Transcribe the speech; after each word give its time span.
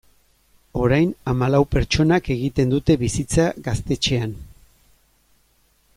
Orain 0.85 1.11
hamalau 1.31 1.59
pertsonak 1.75 2.31
egiten 2.37 2.73
dute 2.75 2.95
bizitza 3.05 3.45
gaztetxean. 3.69 4.37